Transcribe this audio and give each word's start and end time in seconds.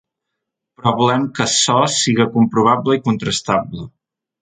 Però 0.79 0.93
volem 1.01 1.27
que 1.35 1.45
açò 1.45 1.77
siga 1.99 2.29
comprovable 2.41 3.01
i 3.01 3.07
contrastable. 3.13 3.91